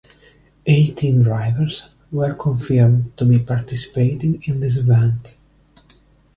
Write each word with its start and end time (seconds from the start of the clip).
Eighteen 0.65 1.21
drivers 1.21 1.83
were 2.11 2.33
confirmed 2.33 3.15
to 3.17 3.23
be 3.23 3.37
participating 3.37 4.41
in 4.47 4.59
this 4.59 4.75
event. 4.75 5.35